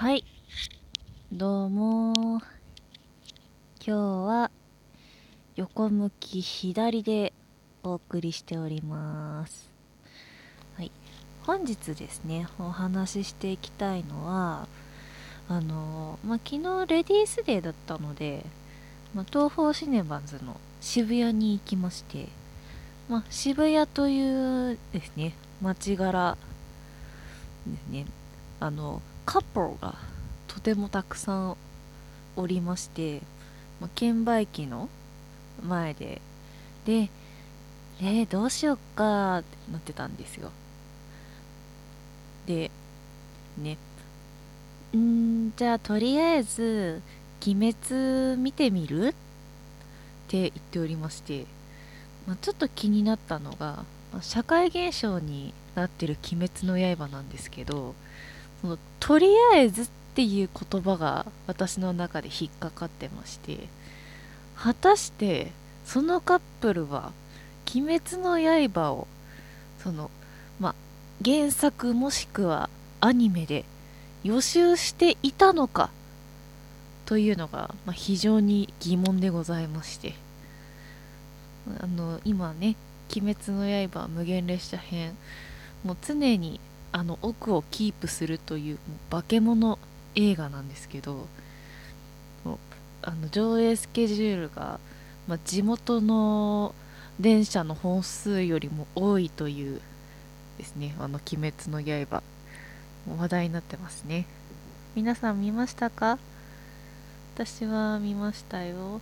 [0.00, 0.24] はい。
[1.30, 2.40] どうも今
[3.84, 4.50] 日は
[5.56, 7.34] 横向き左で
[7.82, 9.68] お送りしております。
[10.78, 10.90] はい。
[11.42, 14.68] 本日ですねお話ししていきたいのは
[15.50, 18.46] あのまあ、昨日レディースデーだったので、
[19.14, 22.28] まあ、東宝シネマズの渋谷に行きまして、
[23.10, 26.38] まあ、渋谷というですね街柄
[27.66, 28.06] ですね。
[28.60, 29.94] あのカップルが
[30.48, 31.56] とてもたくさん
[32.34, 33.20] おりまして、
[33.80, 34.88] まあ、券売機の
[35.62, 36.20] 前で
[36.84, 37.08] で
[38.00, 40.50] えー、どうしよっかってなってたんですよ。
[42.48, 42.72] で
[43.56, 43.78] ね
[44.96, 47.00] んじゃあとりあえず
[47.46, 49.08] 「鬼滅」見てみる？
[49.10, 49.12] っ
[50.26, 51.46] て言っておりまして、
[52.26, 57.94] まあ、ちょっと気になったのが、まあ、社会現象になってる「鬼滅の刃」なんですけど
[58.60, 63.58] そのとりあえずっていう言葉が私の中で引っかかってまして
[64.56, 65.52] 果たして
[65.86, 67.12] そのカップルは
[67.74, 68.38] 「鬼滅の
[68.70, 69.08] 刃」を
[69.82, 70.10] その
[70.58, 70.74] まあ
[71.24, 72.68] 原作もしくは
[73.00, 73.64] アニメで
[74.22, 75.90] 予習していたのか
[77.06, 80.14] というのが、まあ、非常に疑問でございまして。
[81.78, 82.76] あの今ね
[83.14, 85.16] 「鬼滅の刃無限列車編」
[85.84, 86.60] もう常に
[86.92, 88.78] あの奥をキープするという
[89.10, 89.78] 化け物
[90.14, 91.26] 映画なんですけど
[93.02, 94.80] あの上映スケジュールが、
[95.28, 96.74] まあ、地元の
[97.18, 99.80] 電車の本数よりも多いという
[100.58, 102.22] ですねあの「鬼滅の刃」
[103.18, 104.26] 話題になってますね。
[104.94, 106.18] 皆さん見ましたか？
[107.34, 109.00] 私は見ましたよ。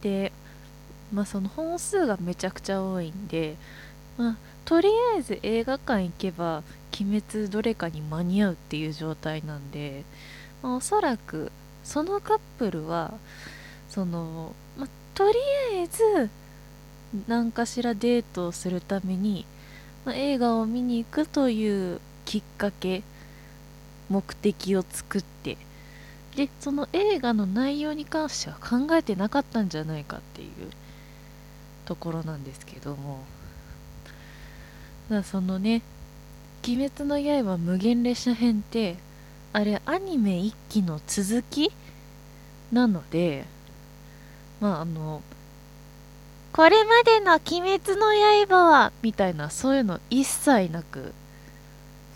[0.00, 0.32] で
[1.12, 3.56] まあその本数がめちゃくちゃ多いんで
[4.18, 6.62] まあとりあえず映画館行けば
[7.00, 10.04] 鬼滅どれかに間に合うっていう状態なんで、
[10.62, 11.50] まあ、おそらく
[11.84, 13.14] そのカップルは
[13.88, 15.38] その、まあ、とり
[15.78, 16.28] あえず
[17.26, 19.46] 何かしらデートをするために、
[20.04, 23.02] まあ、映画を見に行くというきっかけ
[24.10, 25.56] 目的を作って
[26.36, 30.48] でその映画の内容に関しては考えてなかったんじゃないかっていう
[31.86, 33.20] ところなんですけども。
[35.10, 35.82] だそのね
[36.66, 38.96] 「鬼滅の刃無限列車編」って
[39.52, 41.72] あれアニメ1期の続き
[42.70, 43.46] なので
[44.60, 45.22] まああの
[46.52, 48.12] これまでの「鬼滅の
[48.46, 51.14] 刃は」みたいなそういうの一切なく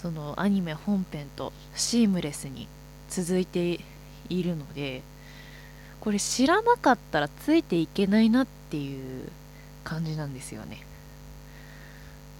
[0.00, 2.66] そのアニメ本編とシームレスに
[3.10, 3.80] 続いて
[4.28, 5.02] いるので
[6.00, 9.30] これ知らなかったらついていけないなっていう
[9.84, 10.89] 感じなんですよね。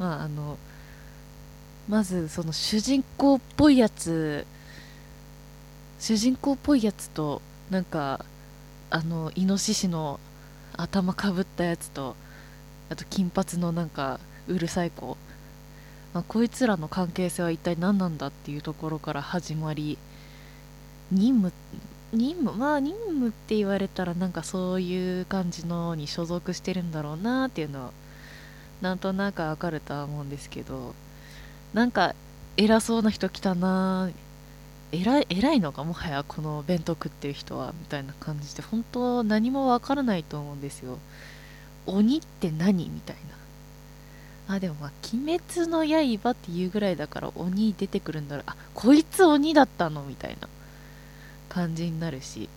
[0.00, 0.59] まああの
[1.88, 4.47] まずその主人公っぽいやつ
[6.00, 8.25] 主人公っぽいやつとなんか
[8.89, 10.19] あのイノシシの
[10.77, 12.16] 頭かぶったやつと
[12.89, 14.19] あと金髪のなんか
[14.49, 15.19] うるさい子、
[16.15, 19.99] まあ、こいつらの関係性は一体何なんだっていうところから始まり
[21.12, 21.53] 任務
[22.12, 27.91] 任務まあ任務って言われたらなんかそういう感じのに所属してるんだろうなっていうのは
[28.81, 30.95] なんとなくわかるとは思うんですけど
[31.75, 32.15] なんか
[32.57, 34.11] 偉そうな人来たな
[34.93, 40.99] 偉い偉いのかもはやこの弁当食ってる人はみたいな感じで本当何もわからないと思うんですよ。
[41.87, 43.17] 鬼って何みたい
[44.49, 44.55] な。
[44.57, 48.45] あでもまあ「鬼滅の刃」っていうぐらいだから鬼出てくるんだろう。
[48.49, 50.49] あこいつ鬼だったのみたいな。
[51.51, 52.49] 感じになるし。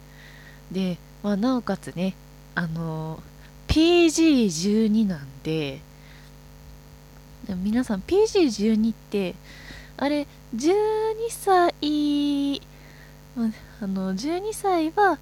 [0.71, 2.15] で、まあ、なおかつね
[2.55, 3.21] あの
[3.67, 5.81] PG12 なんで
[7.47, 9.35] でも皆さん PG12 って
[9.97, 10.73] あれ12
[11.29, 12.61] 歳
[13.81, 15.17] あの12歳は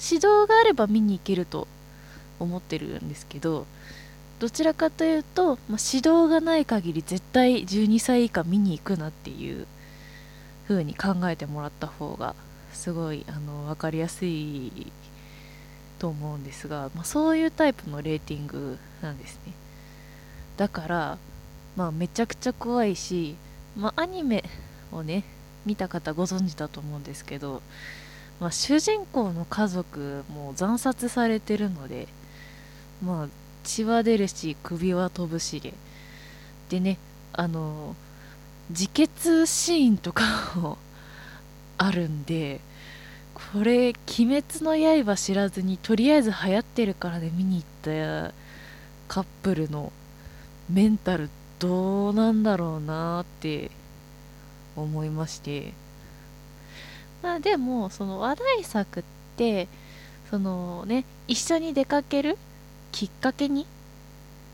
[0.00, 1.66] 指導があれば見に行けると
[2.40, 3.66] 思ってるんですけど
[4.40, 9.66] どちらかというと、まあ、指導がない限り絶対12歳以下見に行くなっていう
[10.66, 12.34] 風に考えてもらった方が
[12.72, 14.92] すごいあの分かりやすい
[15.98, 19.52] と思うんですが、まあ、そういうタイプのレーティングなんですね。
[20.56, 21.18] だから
[21.76, 23.36] まあめちゃくちゃ怖いし、
[23.76, 24.44] まあ、アニメ
[24.92, 25.24] をね
[25.66, 27.62] 見た方ご存知だと思うんですけど、
[28.40, 32.06] まあ、主人公の家族も惨殺されてるので
[33.04, 33.28] まあ
[33.64, 35.74] 血は出るし首は飛ぶしで。
[36.68, 36.98] でね
[37.32, 37.94] あの
[38.70, 40.24] 自決シーンとか
[40.56, 40.78] も
[41.76, 42.60] あるんで
[43.34, 48.32] これ「鬼滅の刃」知らずにとりあえず流行ってるからで見に行った
[49.08, 49.92] カップルの
[50.70, 53.70] メンタルどうなんだろうなって
[54.76, 55.72] 思いまして。
[57.22, 59.02] まあでもその話題作っ
[59.36, 59.66] て
[60.28, 62.36] そのね一緒に出かける
[62.92, 63.66] きっかけに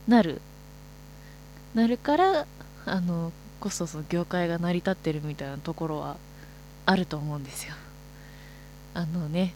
[0.07, 0.41] なる。
[1.75, 2.47] なるから
[2.87, 6.17] あのこそその業界が成り立ってるみたいなところは
[6.87, 7.75] あると思うんですよ。
[8.95, 9.55] あのね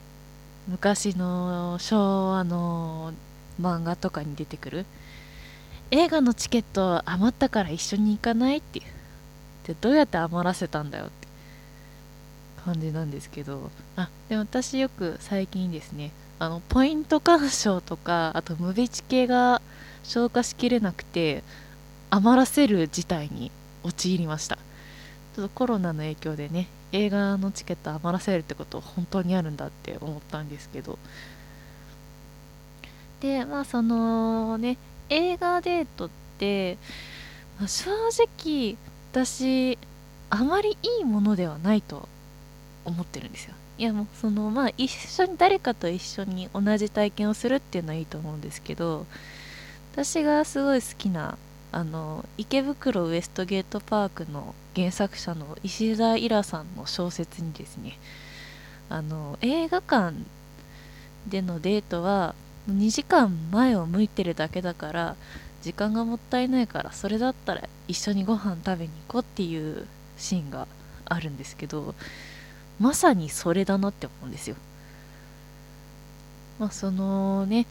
[0.68, 3.12] 昔の昭和の
[3.60, 4.86] 漫画とかに出てくる
[5.90, 8.80] 映画のチケット余ったから一緒に行かないって
[9.66, 11.24] でどうやって余らせたんだよって。
[12.64, 13.70] 感じなんですけど。
[13.96, 19.60] あで私よく最近ですねあのポイント干渉とかあと無備チ系が
[20.02, 21.42] 消化しきれなくて
[22.10, 23.50] 余らせる事態に
[23.82, 24.56] 陥りました。
[25.36, 30.98] ちょっとコロナの影響でね映画のチケット余らせるってこと本当にあるんだって思ったんですけど。
[33.20, 34.76] でまあそのね
[35.08, 36.78] 映画デートって、
[37.58, 38.76] まあ、正直
[39.12, 39.78] 私
[40.30, 42.08] あまりいいものではないと
[42.84, 43.54] 思ってるんですよ。
[43.76, 49.04] いやもうそのまあ一緒に誰かと一緒に同じ体験をするっていうのはいいと思うんですけど
[49.92, 51.36] 私がすごい好きな
[51.72, 57.98] あの池袋ウエストゲートパークの原作者の石田イラさんの小説にですね
[58.88, 60.14] あの映画館
[61.26, 62.36] でのデートは
[62.70, 65.16] 2時間前を向いてるだけだから
[65.62, 70.66] 時間がもったいないからそれだったら一緒にご飯食べに行こうっていうシーンが
[71.06, 71.94] あるんですけど
[72.80, 74.56] まさにそれだなって思うんですよ。
[76.58, 77.66] まあそのね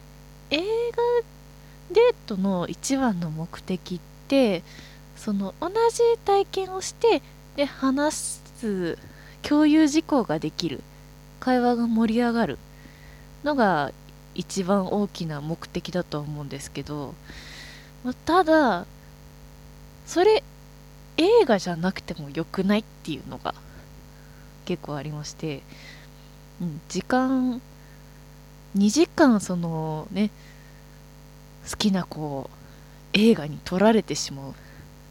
[0.50, 0.64] 映画
[1.92, 4.62] デートの一番の目的って
[5.16, 7.22] その同じ体験をして
[7.56, 8.98] で話す
[9.42, 10.82] 共有事項ができる
[11.40, 12.58] 会話が盛り上がる
[13.44, 13.92] のが
[14.34, 17.14] 一番大きな目的だと思うんですけど、
[18.04, 18.86] まあ、ただ
[20.06, 20.42] それ
[21.16, 23.54] 映画じゃなくてもよくないっていうのが
[24.64, 25.62] 結構ありまして、
[26.60, 27.60] うん、時間
[28.76, 30.30] 2時間そのね
[31.70, 32.56] 好きなこう
[33.12, 34.54] 映画に撮られてしまう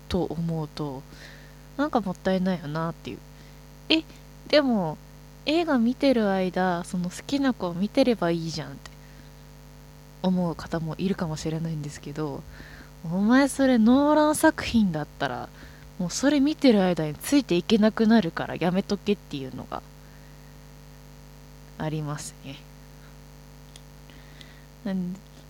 [0.10, 1.02] と思うと
[1.78, 3.18] なんかもったいないよなっていう。
[3.90, 4.04] え
[4.50, 4.98] でも
[5.46, 8.93] 映画見てる間その好きな子を見てればいいじゃんって。
[10.24, 12.42] 思う方もいるかもしれないんですけど
[13.06, 15.50] お前それノーラン作品だったら
[16.00, 19.84] もうそれ見てる間についていけなくなるからやめとけっていうのが
[21.78, 22.56] ありますね。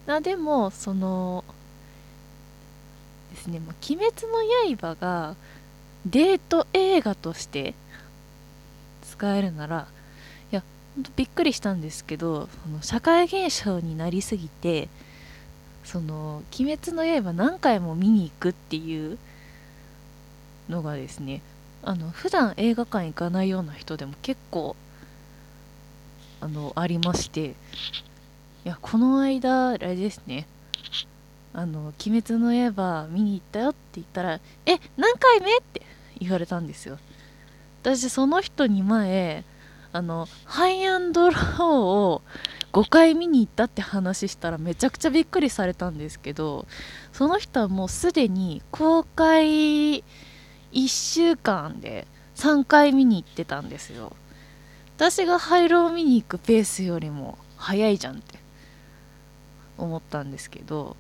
[0.06, 1.44] なでもその
[3.32, 5.36] ですね「ま鬼滅の刃」が
[6.06, 7.74] デート映画として
[9.02, 9.88] 使えるなら
[11.16, 14.90] びっくりしたんですけどその社会現象になりすぎて
[15.84, 19.18] その「鬼滅の刃」何回も見に行くっていう
[20.70, 21.42] のがですね
[21.84, 24.76] あの普段映画館行かないような人でも結構
[26.40, 27.54] あのありましてい
[28.66, 30.46] やこの間あれですね
[31.54, 35.82] あの「鬼滅の刃」見に行ったよって言ったら「え何回目?」って
[36.20, 37.00] 言われたんですよ
[37.82, 39.44] 私その人に前
[39.94, 42.22] あのハイアンドローを
[42.74, 46.66] 5回見に行ったって話したらめちゃくちゃびっくりされたんですけど
[47.12, 50.04] その人はもうすでに公開
[50.72, 54.14] 1週間で3回見に行ってたんですよ。
[54.98, 58.40] 私が廃炉を見に行くペースよりも早いじゃんって
[59.78, 60.96] 思ったんですけど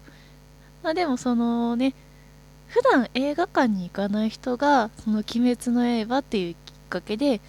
[0.82, 1.94] まあでもそのね
[2.68, 7.39] 普段映画館に行かない人がその「鬼滅の刃」っていうきっかけで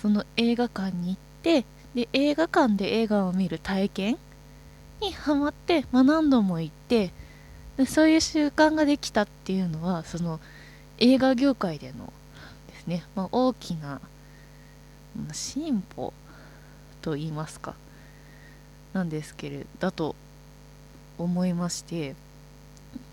[0.00, 1.64] その映画館に行って
[1.94, 4.18] で映画館で映画を見る体験
[5.00, 7.10] にハマって、まあ、何度も行って
[7.76, 10.40] でそういう習慣ができたっていうのはその
[10.98, 12.12] 映画業界での
[12.68, 14.00] ですね、まあ、大きな
[15.32, 16.12] 進歩
[17.02, 17.74] と言いますか
[18.92, 20.14] なんですけれどだと
[21.18, 22.14] 思いまして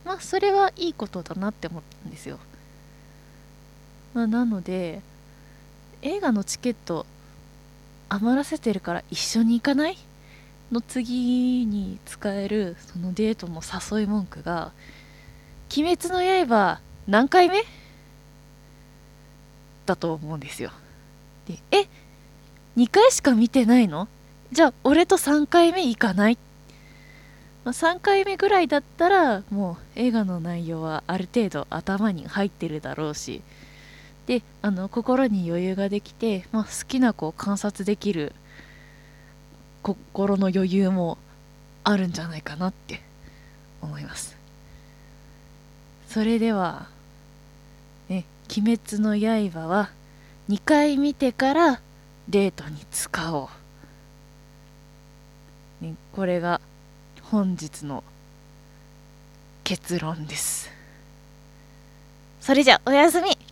[0.05, 2.39] まあそれはいいことだなって思ったんですよ、
[4.13, 5.01] まあ、なので
[6.07, 7.05] 映画のチケット
[8.07, 9.97] 余らせてるから一緒に行かない？
[10.71, 14.71] の次に使えるそのデートの誘い文句が
[15.77, 17.61] 「鬼滅の刃何回目?」
[19.85, 20.71] だと思うんですよ。
[21.45, 21.89] で「え
[22.77, 24.07] ？2回しか見てないの？
[24.53, 26.37] じゃあ俺と3回目行かない?」
[27.65, 33.41] まあ、3回目ぐらいだったらもう映画の内容はある程度頭に入ってるだろうし
[34.27, 38.33] であの心に余裕ができて、まあ、好きな子を観察できる
[39.81, 41.17] 心の余裕も
[41.85, 43.01] あるんじゃないかなって
[43.81, 44.35] 思います。
[46.09, 46.87] それでは
[48.09, 49.91] 「ね、鬼滅の刃」は
[50.49, 51.81] 2回見てから
[52.27, 53.49] デートに使お
[55.81, 56.59] う、ね、これが
[57.23, 58.03] 本日の
[59.63, 60.69] 結論です。
[62.41, 63.46] それじゃおやすみ。